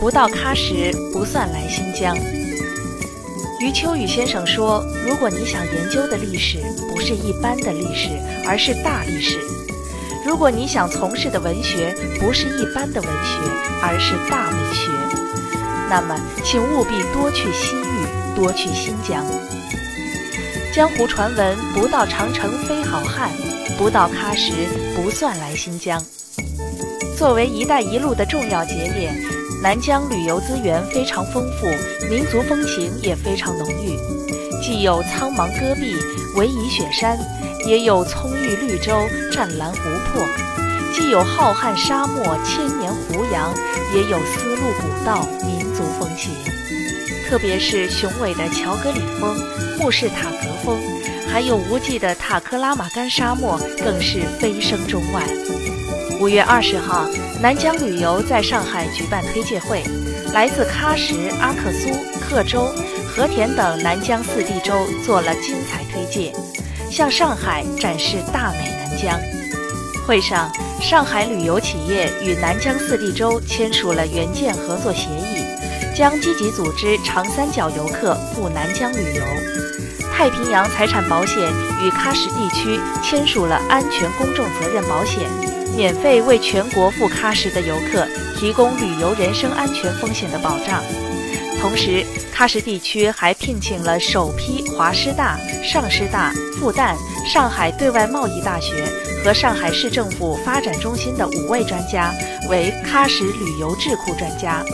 [0.00, 2.16] 不到喀什不算来新疆。
[3.60, 8.10] 余秋雨先生说：“如果你想研究的历史不是一般的历史，
[8.46, 9.38] 而是大历史；
[10.24, 13.38] 如果你想从事的文学不是一般的文学，
[13.82, 14.92] 而是大文学，
[15.90, 19.24] 那么请务必多去西域，多去新疆。
[20.72, 23.30] 江湖传闻，不到长城非好汉，
[23.76, 24.52] 不到喀什
[24.94, 26.00] 不算来新疆。
[27.16, 29.20] 作为‘一带一路’的重要节点。”
[29.60, 31.66] 南疆旅游资源非常丰富，
[32.08, 33.98] 民族风情也非常浓郁，
[34.62, 35.96] 既有苍茫戈壁、
[36.36, 37.18] 逶迤雪山，
[37.66, 38.92] 也有葱郁绿洲、
[39.32, 39.78] 湛蓝湖
[40.12, 40.24] 泊；
[40.94, 43.52] 既有浩瀚沙漠、千年胡杨，
[43.94, 46.30] 也有丝路古道、民族风情。
[47.28, 49.36] 特别是雄伟的乔戈里峰、
[49.80, 50.80] 慕士塔格峰，
[51.28, 55.22] 还有无际的塔克拉玛干沙漠，更是飞升中外。
[56.20, 57.06] 五月二十号，
[57.40, 59.84] 南疆旅游在上海举办推介会，
[60.32, 62.74] 来自喀什、阿克苏、克州、
[63.08, 64.74] 和田等南疆四地州
[65.06, 66.32] 做了精彩推介，
[66.90, 69.16] 向上海展示大美南疆。
[70.04, 75.44] 会上，上海旅游企业与南疆四地州签署了援建合作协议，
[75.96, 79.22] 将积极组织长三角游客赴南疆旅游。
[80.12, 81.38] 太平洋财产保险
[81.80, 85.30] 与喀什地区签署了安全公众责任保险。
[85.78, 88.04] 免费为全国赴喀什的游客
[88.36, 90.82] 提供旅游人身安全风险的保障。
[91.60, 96.94] 同时，喀什地区还聘请了首批华师大、上师大、复旦、
[97.26, 98.84] 上海对外贸易大学
[99.24, 102.14] 和上海市政府发展中心的五位专家
[102.48, 104.64] 为喀什旅游智库专家，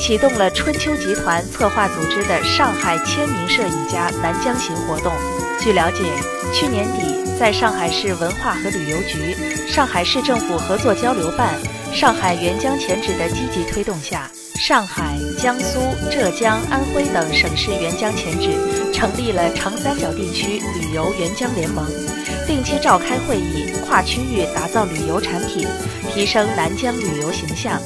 [0.00, 5.12] 启动了春秋集团策划组织的上海签名摄影家南疆行活动。
[5.60, 6.04] 据了解，
[6.52, 7.16] 去年底。
[7.38, 9.36] 在上海市文化和旅游局、
[9.68, 11.54] 上海市政府合作交流办、
[11.92, 18.50] 上海援疆前址的积极推动下，上海、江苏、浙江、安徽等省市援疆前置
[18.92, 21.84] 成立了长三角地区旅游援疆联盟，
[22.46, 25.66] 定期召开会议，跨区域打造旅游产品，
[26.12, 27.80] 提升南疆旅游形象。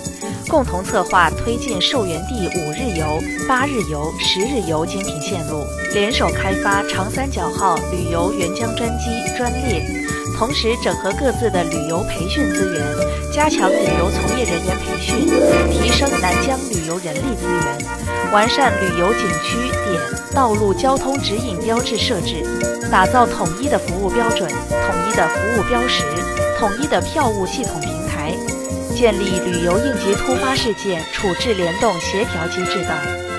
[0.48, 9.04] 共同策划推进寿元地五日游、八日游、十日游精品线路，联手开发长三角号旅游援疆专机
[9.36, 9.84] 专列，
[10.36, 12.84] 同时整合各自的旅游培训资源，
[13.32, 15.28] 加强旅游从业人员培训，
[16.00, 20.00] 升南疆旅游人力资源，完善旅游景区点
[20.34, 22.42] 道路交通指引标志设置，
[22.90, 26.02] 打造统一的服务标准、统一的服务标识、
[26.58, 28.34] 统一的票务系统平台。
[28.94, 33.29] 建立旅游应急突发事件处置联动协调机制等。